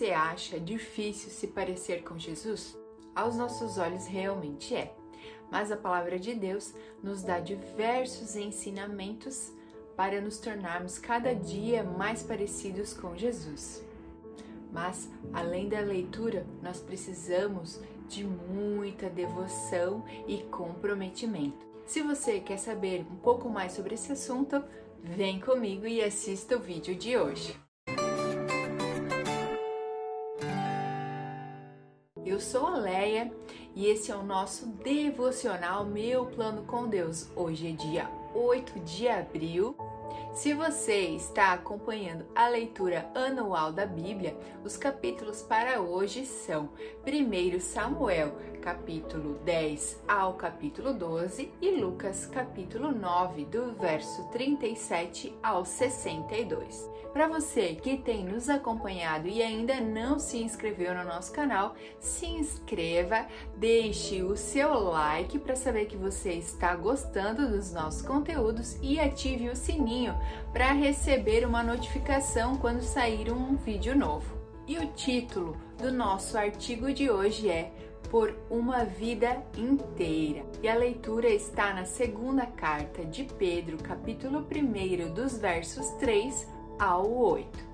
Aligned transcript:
Você 0.00 0.12
acha 0.12 0.58
difícil 0.58 1.30
se 1.30 1.48
parecer 1.48 2.02
com 2.02 2.18
Jesus? 2.18 2.74
Aos 3.14 3.36
nossos 3.36 3.76
olhos 3.76 4.06
realmente 4.06 4.74
é, 4.74 4.94
mas 5.50 5.70
a 5.70 5.76
palavra 5.76 6.18
de 6.18 6.34
Deus 6.34 6.72
nos 7.02 7.22
dá 7.22 7.38
diversos 7.38 8.34
ensinamentos 8.34 9.52
para 9.94 10.18
nos 10.18 10.38
tornarmos 10.38 10.98
cada 10.98 11.34
dia 11.34 11.84
mais 11.84 12.22
parecidos 12.22 12.94
com 12.94 13.14
Jesus. 13.14 13.84
Mas, 14.72 15.06
além 15.34 15.68
da 15.68 15.80
leitura, 15.80 16.46
nós 16.62 16.80
precisamos 16.80 17.78
de 18.08 18.24
muita 18.24 19.10
devoção 19.10 20.02
e 20.26 20.38
comprometimento. 20.44 21.66
Se 21.84 22.00
você 22.00 22.40
quer 22.40 22.56
saber 22.56 23.02
um 23.02 23.16
pouco 23.16 23.50
mais 23.50 23.72
sobre 23.72 23.96
esse 23.96 24.10
assunto, 24.10 24.64
vem 25.02 25.38
comigo 25.38 25.86
e 25.86 26.02
assista 26.02 26.56
o 26.56 26.60
vídeo 26.60 26.94
de 26.94 27.18
hoje. 27.18 27.54
Eu 32.40 32.44
sou 32.44 32.66
a 32.68 32.78
Leia 32.78 33.30
e 33.76 33.86
esse 33.86 34.10
é 34.10 34.16
o 34.16 34.22
nosso 34.22 34.66
devocional 34.82 35.84
Meu 35.84 36.24
Plano 36.24 36.62
com 36.62 36.88
Deus. 36.88 37.28
Hoje 37.36 37.68
é 37.68 37.72
dia 37.72 38.10
8 38.34 38.80
de 38.80 39.06
abril 39.08 39.76
se 40.32 40.54
você 40.54 41.08
está 41.08 41.52
acompanhando 41.52 42.24
a 42.34 42.48
leitura 42.48 43.10
anual 43.14 43.72
da 43.72 43.84
Bíblia, 43.84 44.36
os 44.64 44.76
capítulos 44.76 45.42
para 45.42 45.80
hoje 45.80 46.24
são 46.24 46.70
1 47.04 47.60
Samuel, 47.60 48.36
capítulo 48.62 49.34
10 49.44 50.02
ao 50.06 50.34
capítulo 50.34 50.94
12 50.94 51.52
e 51.60 51.70
Lucas, 51.72 52.26
capítulo 52.26 52.92
9, 52.92 53.44
do 53.46 53.72
verso 53.72 54.28
37 54.30 55.34
ao 55.42 55.64
62. 55.64 56.88
Para 57.12 57.26
você 57.26 57.74
que 57.74 57.96
tem 57.96 58.24
nos 58.24 58.48
acompanhado 58.48 59.26
e 59.26 59.42
ainda 59.42 59.80
não 59.80 60.20
se 60.20 60.38
inscreveu 60.38 60.94
no 60.94 61.04
nosso 61.04 61.32
canal, 61.32 61.74
se 61.98 62.26
inscreva, 62.26 63.26
deixe 63.56 64.22
o 64.22 64.36
seu 64.36 64.72
like 64.78 65.36
para 65.40 65.56
saber 65.56 65.86
que 65.86 65.96
você 65.96 66.34
está 66.34 66.76
gostando 66.76 67.48
dos 67.48 67.72
nossos 67.72 68.02
conteúdos 68.02 68.78
e 68.80 69.00
ative 69.00 69.48
o 69.48 69.56
sininho 69.56 70.19
para 70.52 70.72
receber 70.72 71.46
uma 71.46 71.62
notificação 71.62 72.56
quando 72.56 72.82
sair 72.82 73.32
um 73.32 73.56
vídeo 73.56 73.96
novo. 73.96 74.40
E 74.66 74.78
o 74.78 74.86
título 74.92 75.56
do 75.78 75.92
nosso 75.92 76.38
artigo 76.38 76.92
de 76.92 77.10
hoje 77.10 77.48
é 77.48 77.72
Por 78.10 78.36
uma 78.48 78.84
Vida 78.84 79.42
Inteira. 79.56 80.44
E 80.62 80.68
a 80.68 80.74
leitura 80.74 81.28
está 81.28 81.72
na 81.74 81.84
segunda 81.84 82.46
carta 82.46 83.04
de 83.04 83.24
Pedro, 83.24 83.78
capítulo 83.78 84.46
1, 84.46 85.12
dos 85.12 85.36
versos 85.36 85.88
3 85.98 86.46
ao 86.78 87.10
8. 87.12 87.70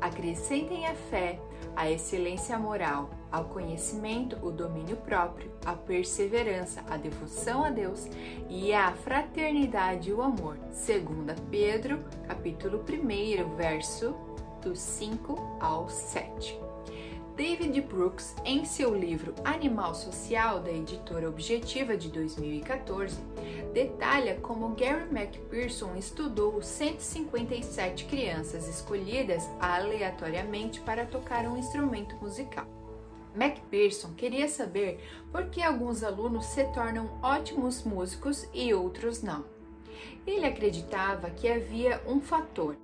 Acrescentem 0.00 0.86
a 0.86 0.94
fé, 0.94 1.40
a 1.74 1.90
excelência 1.90 2.58
moral, 2.58 3.10
ao 3.30 3.44
conhecimento, 3.44 4.36
o 4.42 4.50
domínio 4.50 4.96
próprio, 4.96 5.50
a 5.64 5.74
perseverança, 5.74 6.84
a 6.88 6.96
devoção 6.96 7.64
a 7.64 7.70
Deus 7.70 8.06
e 8.48 8.72
a 8.72 8.92
fraternidade 8.92 10.10
e 10.10 10.12
o 10.12 10.22
amor. 10.22 10.58
Segunda 10.72 11.34
Pedro, 11.50 11.98
capítulo 12.26 12.84
1, 12.88 13.56
verso 13.56 14.14
do 14.62 14.74
5 14.74 15.58
ao 15.60 15.88
7. 15.88 16.58
David 17.38 17.80
Brooks, 17.82 18.34
em 18.44 18.64
seu 18.64 18.92
livro 18.92 19.32
Animal 19.44 19.94
Social, 19.94 20.58
da 20.58 20.72
editora 20.72 21.28
Objetiva 21.28 21.96
de 21.96 22.08
2014, 22.08 23.16
detalha 23.72 24.34
como 24.40 24.74
Gary 24.74 25.08
McPherson 25.08 25.94
estudou 25.94 26.60
157 26.60 28.06
crianças 28.06 28.66
escolhidas 28.66 29.48
aleatoriamente 29.60 30.80
para 30.80 31.06
tocar 31.06 31.46
um 31.46 31.56
instrumento 31.56 32.16
musical. 32.16 32.77
McPherson 33.34 34.14
queria 34.14 34.48
saber 34.48 35.00
por 35.30 35.46
que 35.50 35.62
alguns 35.62 36.02
alunos 36.02 36.46
se 36.46 36.64
tornam 36.72 37.18
ótimos 37.22 37.82
músicos 37.84 38.48
e 38.52 38.72
outros 38.72 39.22
não. 39.22 39.44
Ele 40.26 40.46
acreditava 40.46 41.30
que 41.30 41.48
havia 41.48 42.02
um 42.06 42.20
fator. 42.20 42.76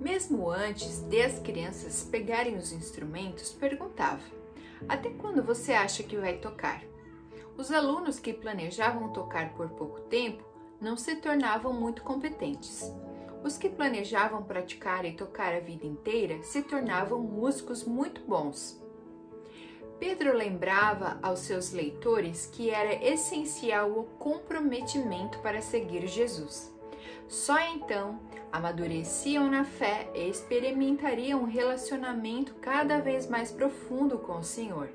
Mesmo 0.00 0.50
antes 0.50 1.00
de 1.00 1.22
as 1.22 1.38
crianças 1.38 2.08
pegarem 2.10 2.56
os 2.56 2.72
instrumentos, 2.72 3.52
perguntava: 3.52 4.22
Até 4.88 5.10
quando 5.10 5.42
você 5.42 5.72
acha 5.72 6.02
que 6.02 6.16
vai 6.16 6.38
tocar? 6.38 6.82
Os 7.56 7.70
alunos 7.70 8.18
que 8.18 8.32
planejavam 8.32 9.12
tocar 9.12 9.52
por 9.54 9.68
pouco 9.70 10.00
tempo 10.00 10.42
não 10.80 10.96
se 10.96 11.14
tornavam 11.16 11.72
muito 11.72 12.02
competentes. 12.02 12.92
Os 13.44 13.56
que 13.56 13.68
planejavam 13.68 14.42
praticar 14.42 15.04
e 15.04 15.12
tocar 15.12 15.54
a 15.54 15.60
vida 15.60 15.86
inteira 15.86 16.42
se 16.42 16.62
tornavam 16.62 17.20
músicos 17.20 17.84
muito 17.84 18.20
bons. 18.22 18.81
Pedro 20.02 20.36
lembrava 20.36 21.16
aos 21.22 21.38
seus 21.38 21.70
leitores 21.70 22.50
que 22.50 22.70
era 22.70 22.92
essencial 22.92 23.88
o 23.88 24.02
comprometimento 24.18 25.38
para 25.38 25.62
seguir 25.62 26.08
Jesus. 26.08 26.74
Só 27.28 27.56
então 27.60 28.18
amadureciam 28.50 29.48
na 29.48 29.62
fé 29.62 30.10
e 30.12 30.28
experimentariam 30.28 31.42
um 31.42 31.44
relacionamento 31.44 32.54
cada 32.54 32.98
vez 32.98 33.28
mais 33.28 33.52
profundo 33.52 34.18
com 34.18 34.38
o 34.38 34.42
Senhor. 34.42 34.88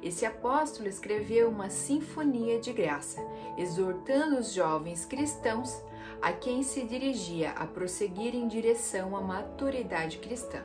Esse 0.00 0.24
apóstolo 0.24 0.88
escreveu 0.88 1.48
uma 1.48 1.68
sinfonia 1.68 2.60
de 2.60 2.72
graça, 2.72 3.20
exortando 3.56 4.38
os 4.38 4.52
jovens 4.52 5.04
cristãos 5.04 5.82
a 6.22 6.32
quem 6.32 6.62
se 6.62 6.84
dirigia 6.84 7.50
a 7.50 7.66
prosseguir 7.66 8.36
em 8.36 8.46
direção 8.46 9.16
à 9.16 9.20
maturidade 9.20 10.18
cristã 10.18 10.62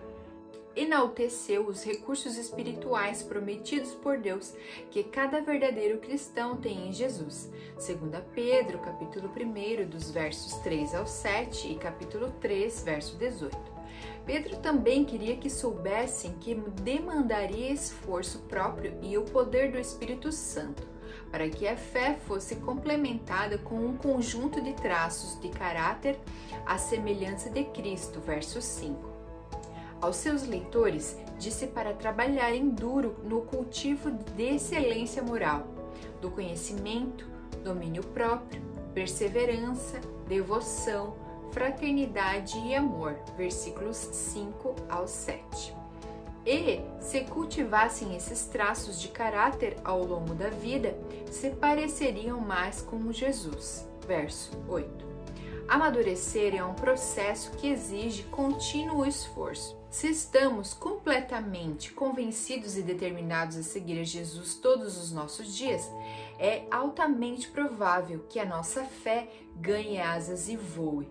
enalteceu 0.75 1.67
os 1.67 1.83
recursos 1.83 2.37
espirituais 2.37 3.21
prometidos 3.21 3.93
por 3.95 4.17
Deus 4.17 4.53
que 4.89 5.03
cada 5.03 5.41
verdadeiro 5.41 5.99
cristão 5.99 6.57
tem 6.57 6.89
em 6.89 6.93
Jesus. 6.93 7.51
Segundo 7.77 8.21
Pedro, 8.33 8.79
capítulo 8.79 9.29
1, 9.29 9.87
dos 9.87 10.11
versos 10.11 10.53
3 10.59 10.95
ao 10.95 11.05
7 11.05 11.71
e 11.71 11.75
capítulo 11.75 12.31
3, 12.41 12.83
verso 12.83 13.17
18. 13.17 13.57
Pedro 14.25 14.57
também 14.57 15.05
queria 15.05 15.37
que 15.37 15.49
soubessem 15.49 16.33
que 16.39 16.55
demandaria 16.55 17.71
esforço 17.71 18.39
próprio 18.43 18.97
e 19.01 19.17
o 19.17 19.23
poder 19.23 19.71
do 19.71 19.77
Espírito 19.77 20.31
Santo, 20.31 20.87
para 21.29 21.49
que 21.49 21.67
a 21.67 21.75
fé 21.75 22.17
fosse 22.25 22.55
complementada 22.55 23.57
com 23.57 23.75
um 23.75 23.97
conjunto 23.97 24.61
de 24.61 24.73
traços 24.73 25.39
de 25.39 25.49
caráter 25.49 26.17
à 26.65 26.77
semelhança 26.77 27.49
de 27.49 27.65
Cristo, 27.65 28.19
verso 28.21 28.61
5 28.61 29.12
aos 30.03 30.17
seus 30.17 30.45
leitores, 30.45 31.17
disse 31.39 31.65
para 31.65 31.93
trabalharem 31.93 32.69
duro 32.69 33.15
no 33.23 33.41
cultivo 33.41 34.11
de 34.11 34.55
excelência 34.55 35.23
moral, 35.23 35.65
do 36.19 36.29
conhecimento, 36.29 37.25
domínio 37.63 38.03
próprio, 38.03 38.61
perseverança, 38.93 40.01
devoção, 40.27 41.15
fraternidade 41.51 42.57
e 42.59 42.75
amor. 42.75 43.15
Versículos 43.37 43.95
5 43.95 44.75
ao 44.89 45.07
7. 45.07 45.73
E, 46.45 46.81
se 46.99 47.21
cultivassem 47.21 48.13
esses 48.13 48.45
traços 48.45 48.99
de 48.99 49.07
caráter 49.07 49.77
ao 49.85 50.03
longo 50.03 50.35
da 50.35 50.49
vida, 50.49 50.97
se 51.31 51.49
pareceriam 51.51 52.41
mais 52.41 52.81
com 52.81 53.09
Jesus. 53.13 53.87
Verso 54.05 54.51
8. 54.67 55.13
Amadurecer 55.65 56.53
é 56.53 56.61
um 56.61 56.73
processo 56.73 57.51
que 57.51 57.69
exige 57.69 58.23
contínuo 58.23 59.05
esforço. 59.05 59.81
Se 59.93 60.07
estamos 60.07 60.73
completamente 60.73 61.93
convencidos 61.93 62.75
e 62.75 62.81
determinados 62.81 63.57
a 63.57 63.61
seguir 63.61 63.99
a 63.99 64.03
Jesus 64.03 64.55
todos 64.55 64.97
os 64.97 65.11
nossos 65.11 65.55
dias, 65.55 65.87
é 66.39 66.63
altamente 66.71 67.47
provável 67.49 68.25
que 68.27 68.39
a 68.39 68.45
nossa 68.45 68.83
fé 68.85 69.29
ganhe 69.55 70.01
asas 70.01 70.49
e 70.49 70.57
voe. 70.57 71.07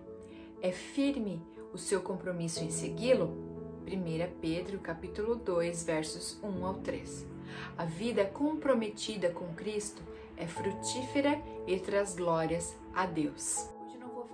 É 0.61 0.73
firme 0.73 1.41
o 1.73 1.77
seu 1.77 2.01
compromisso 2.01 2.61
em 2.61 2.71
segui-lo? 2.71 3.27
1 3.87 4.39
Pedro 4.41 4.77
capítulo 4.79 5.37
2, 5.37 5.85
versos 5.85 6.37
1 6.43 6.65
ao 6.65 6.73
3. 6.73 7.25
A 7.77 7.85
vida 7.85 8.25
comprometida 8.25 9.29
com 9.29 9.53
Cristo 9.53 10.01
é 10.35 10.45
frutífera 10.45 11.41
e 11.65 11.79
traz 11.79 12.15
glórias 12.15 12.75
a 12.93 13.05
Deus 13.05 13.72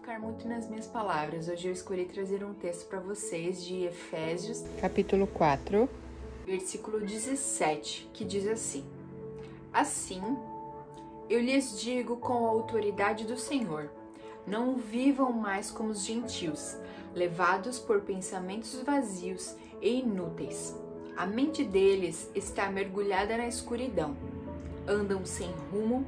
ficar 0.10 0.20
muito 0.20 0.48
nas 0.48 0.68
minhas 0.68 0.88
palavras. 0.88 1.48
Hoje 1.48 1.68
eu 1.68 1.72
escolhi 1.72 2.04
trazer 2.04 2.44
um 2.44 2.52
texto 2.52 2.88
para 2.88 3.00
vocês 3.00 3.64
de 3.64 3.84
Efésios, 3.84 4.66
capítulo 4.82 5.28
4, 5.28 5.88
versículo 6.48 7.00
17, 7.00 8.10
que 8.12 8.26
diz 8.26 8.48
assim: 8.48 8.84
Assim, 9.72 10.20
eu 11.30 11.40
lhes 11.40 11.80
digo 11.80 12.18
com 12.18 12.48
a 12.48 12.50
autoridade 12.50 13.24
do 13.24 13.38
Senhor: 13.38 13.92
não 14.48 14.78
vivam 14.78 15.32
mais 15.32 15.70
como 15.70 15.90
os 15.92 16.04
gentios, 16.04 16.76
levados 17.14 17.78
por 17.78 18.02
pensamentos 18.02 18.82
vazios 18.82 19.56
e 19.80 20.00
inúteis. 20.00 20.76
A 21.16 21.28
mente 21.28 21.64
deles 21.64 22.32
está 22.34 22.68
mergulhada 22.72 23.38
na 23.38 23.48
escuridão. 23.48 24.18
Andam 24.88 25.24
sem 25.24 25.52
rumo, 25.72 26.04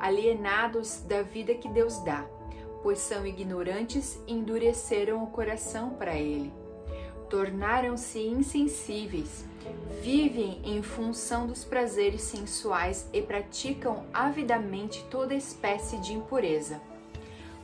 alienados 0.00 1.02
da 1.02 1.20
vida 1.20 1.54
que 1.54 1.68
Deus 1.68 1.98
dá 1.98 2.26
pois 2.82 2.98
são 2.98 3.26
ignorantes 3.26 4.18
e 4.26 4.32
endureceram 4.32 5.22
o 5.22 5.28
coração 5.28 5.90
para 5.90 6.14
ele. 6.16 6.52
tornaram-se 7.32 8.18
insensíveis, 8.18 9.46
vivem 10.02 10.60
em 10.64 10.82
função 10.82 11.46
dos 11.46 11.64
prazeres 11.64 12.20
sensuais 12.20 13.08
e 13.10 13.22
praticam 13.22 14.04
avidamente 14.12 15.02
toda 15.10 15.34
espécie 15.34 15.96
de 15.96 16.12
impureza. 16.12 16.78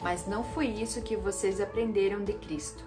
Mas 0.00 0.26
não 0.26 0.42
foi 0.42 0.68
isso 0.68 1.02
que 1.02 1.16
vocês 1.16 1.60
aprenderam 1.60 2.24
de 2.24 2.32
Cristo. 2.32 2.82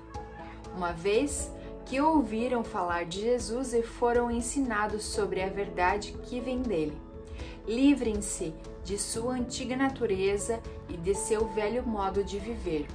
Uma 0.76 0.92
vez 0.92 1.52
que 1.86 2.02
ouviram 2.02 2.64
falar 2.64 3.06
de 3.06 3.22
Jesus 3.22 3.76
e 3.76 3.84
foram 3.84 4.32
ensinados 4.32 5.04
sobre 5.04 5.44
a 5.44 5.50
verdade 5.50 6.14
que 6.24 6.40
vem 6.40 6.64
dele. 6.64 6.98
Livrem-se 7.68 8.54
de 8.84 8.98
sua 8.98 9.34
antiga 9.34 9.76
natureza 9.76 10.60
e 10.90 10.98
de 10.98 11.14
seu 11.14 11.48
velho 11.48 11.86
modo 11.86 12.24
de 12.24 12.40
viver 12.40 12.88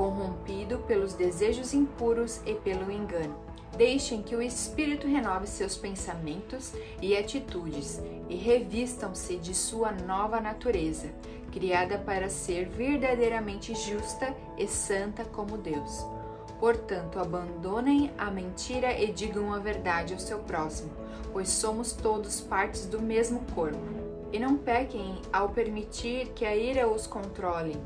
corrompido 0.00 0.78
pelos 0.78 1.12
desejos 1.12 1.74
impuros 1.74 2.40
e 2.46 2.54
pelo 2.54 2.90
engano. 2.90 3.36
Deixem 3.76 4.22
que 4.22 4.34
o 4.34 4.40
Espírito 4.40 5.06
renove 5.06 5.46
seus 5.46 5.76
pensamentos 5.76 6.72
e 7.02 7.14
atitudes 7.14 8.00
e 8.26 8.34
revistam-se 8.34 9.36
de 9.36 9.54
sua 9.54 9.92
nova 9.92 10.40
natureza, 10.40 11.10
criada 11.52 11.98
para 11.98 12.30
ser 12.30 12.66
verdadeiramente 12.66 13.74
justa 13.74 14.34
e 14.56 14.66
santa 14.66 15.22
como 15.22 15.58
Deus. 15.58 16.02
Portanto, 16.58 17.18
abandonem 17.18 18.10
a 18.16 18.30
mentira 18.30 18.98
e 18.98 19.12
digam 19.12 19.52
a 19.52 19.58
verdade 19.58 20.14
ao 20.14 20.18
seu 20.18 20.38
próximo, 20.38 20.90
pois 21.30 21.50
somos 21.50 21.92
todos 21.92 22.40
partes 22.40 22.86
do 22.86 23.02
mesmo 23.02 23.40
corpo. 23.54 23.99
E 24.32 24.38
não 24.38 24.56
pequem 24.56 25.20
ao 25.32 25.48
permitir 25.48 26.28
que 26.34 26.44
a 26.44 26.54
ira 26.54 26.88
os 26.88 27.06
controle 27.06 27.76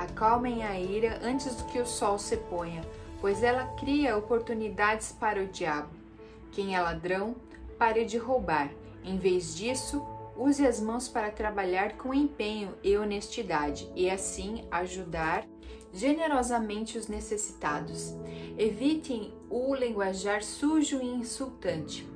Acalmem 0.00 0.64
a 0.64 0.80
ira 0.80 1.20
antes 1.22 1.60
que 1.70 1.78
o 1.78 1.84
sol 1.84 2.18
se 2.18 2.34
ponha, 2.38 2.80
pois 3.20 3.42
ela 3.42 3.66
cria 3.78 4.16
oportunidades 4.16 5.12
para 5.12 5.42
o 5.42 5.46
diabo. 5.46 5.90
Quem 6.52 6.74
é 6.74 6.80
ladrão, 6.80 7.36
pare 7.78 8.06
de 8.06 8.16
roubar. 8.16 8.70
Em 9.04 9.18
vez 9.18 9.54
disso, 9.54 10.02
use 10.34 10.66
as 10.66 10.80
mãos 10.80 11.06
para 11.06 11.30
trabalhar 11.30 11.98
com 11.98 12.14
empenho 12.14 12.74
e 12.82 12.96
honestidade 12.96 13.92
e 13.94 14.08
assim 14.08 14.64
ajudar 14.70 15.46
generosamente 15.92 16.96
os 16.96 17.06
necessitados. 17.06 18.14
Evitem 18.56 19.34
o 19.50 19.74
linguajar 19.74 20.42
sujo 20.42 20.98
e 21.02 21.06
insultante. 21.06 22.08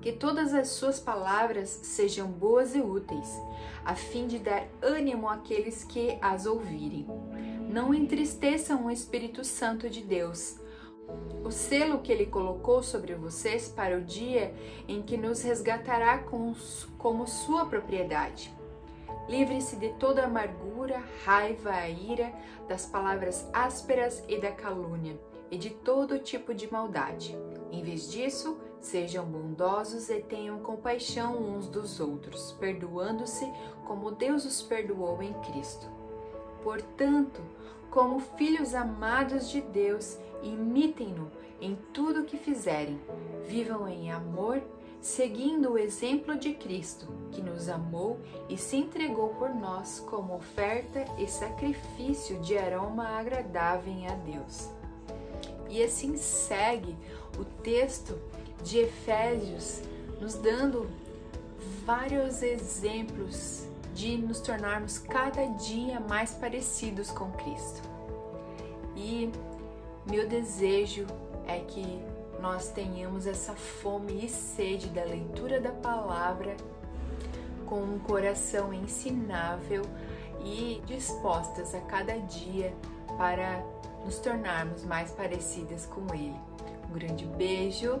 Que 0.00 0.12
todas 0.12 0.54
as 0.54 0.68
suas 0.68 0.98
palavras 0.98 1.68
sejam 1.68 2.26
boas 2.28 2.74
e 2.74 2.80
úteis, 2.80 3.28
a 3.84 3.94
fim 3.94 4.26
de 4.26 4.38
dar 4.38 4.66
ânimo 4.80 5.28
àqueles 5.28 5.84
que 5.84 6.18
as 6.22 6.46
ouvirem. 6.46 7.06
Não 7.68 7.92
entristeçam 7.94 8.86
o 8.86 8.90
Espírito 8.90 9.44
Santo 9.44 9.90
de 9.90 10.02
Deus, 10.02 10.58
o 11.44 11.50
selo 11.50 11.98
que 11.98 12.10
ele 12.10 12.26
colocou 12.26 12.82
sobre 12.82 13.14
vocês 13.14 13.68
para 13.68 13.98
o 13.98 14.02
dia 14.02 14.54
em 14.88 15.02
que 15.02 15.16
nos 15.16 15.42
resgatará 15.42 16.18
como 16.18 17.26
sua 17.26 17.66
propriedade. 17.66 18.54
Livre-se 19.28 19.76
de 19.76 19.90
toda 19.90 20.24
amargura, 20.24 21.02
raiva, 21.24 21.88
ira, 21.88 22.32
das 22.66 22.86
palavras 22.86 23.48
ásperas 23.52 24.24
e 24.28 24.40
da 24.40 24.50
calúnia, 24.50 25.18
e 25.50 25.58
de 25.58 25.70
todo 25.70 26.18
tipo 26.18 26.54
de 26.54 26.70
maldade. 26.72 27.36
Em 27.70 27.82
vez 27.82 28.10
disso, 28.10 28.58
Sejam 28.80 29.26
bondosos 29.26 30.08
e 30.08 30.20
tenham 30.20 30.58
compaixão 30.60 31.36
uns 31.36 31.68
dos 31.68 32.00
outros, 32.00 32.52
perdoando-se 32.58 33.44
como 33.86 34.10
Deus 34.10 34.44
os 34.44 34.62
perdoou 34.62 35.22
em 35.22 35.34
Cristo. 35.34 35.86
Portanto, 36.62 37.42
como 37.90 38.20
filhos 38.20 38.74
amados 38.74 39.50
de 39.50 39.60
Deus, 39.60 40.18
imitem-no 40.42 41.30
em 41.60 41.76
tudo 41.92 42.20
o 42.20 42.24
que 42.24 42.38
fizerem. 42.38 42.98
Vivam 43.46 43.86
em 43.86 44.10
amor, 44.10 44.62
seguindo 45.00 45.72
o 45.72 45.78
exemplo 45.78 46.38
de 46.38 46.54
Cristo, 46.54 47.06
que 47.32 47.42
nos 47.42 47.68
amou 47.68 48.18
e 48.48 48.56
se 48.56 48.76
entregou 48.76 49.30
por 49.30 49.50
nós 49.54 50.00
como 50.08 50.36
oferta 50.36 51.04
e 51.18 51.26
sacrifício 51.26 52.38
de 52.40 52.56
aroma 52.56 53.08
agradável 53.08 53.92
a 54.08 54.14
Deus. 54.14 54.70
E 55.68 55.82
assim 55.82 56.16
segue 56.16 56.96
o 57.38 57.44
texto 57.44 58.18
de 58.62 58.78
Efésios, 58.78 59.82
nos 60.20 60.34
dando 60.34 60.88
vários 61.84 62.42
exemplos 62.42 63.66
de 63.94 64.16
nos 64.16 64.40
tornarmos 64.40 64.98
cada 64.98 65.44
dia 65.46 66.00
mais 66.00 66.32
parecidos 66.32 67.10
com 67.10 67.30
Cristo. 67.32 67.82
E 68.96 69.30
meu 70.10 70.28
desejo 70.28 71.06
é 71.46 71.58
que 71.60 72.00
nós 72.40 72.70
tenhamos 72.70 73.26
essa 73.26 73.54
fome 73.54 74.24
e 74.24 74.28
sede 74.28 74.88
da 74.88 75.04
leitura 75.04 75.60
da 75.60 75.70
palavra 75.70 76.56
com 77.66 77.82
um 77.82 77.98
coração 77.98 78.72
ensinável 78.72 79.82
e 80.42 80.82
dispostas 80.86 81.74
a 81.74 81.80
cada 81.80 82.18
dia 82.18 82.74
para 83.18 83.62
nos 84.04 84.18
tornarmos 84.18 84.84
mais 84.84 85.10
parecidas 85.10 85.86
com 85.86 86.02
Ele. 86.14 86.34
Um 86.88 86.94
grande 86.94 87.26
beijo 87.26 88.00